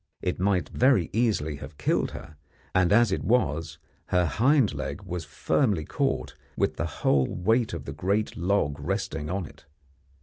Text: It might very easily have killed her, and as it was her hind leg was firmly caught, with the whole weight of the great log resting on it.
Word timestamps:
It 0.23 0.39
might 0.39 0.67
very 0.69 1.11
easily 1.13 1.57
have 1.57 1.77
killed 1.77 2.09
her, 2.09 2.35
and 2.73 2.91
as 2.91 3.11
it 3.11 3.23
was 3.23 3.77
her 4.07 4.25
hind 4.25 4.73
leg 4.73 5.03
was 5.03 5.25
firmly 5.25 5.85
caught, 5.85 6.33
with 6.57 6.77
the 6.77 6.87
whole 7.05 7.27
weight 7.27 7.71
of 7.71 7.85
the 7.85 7.93
great 7.93 8.35
log 8.35 8.79
resting 8.79 9.29
on 9.29 9.45
it. 9.45 9.67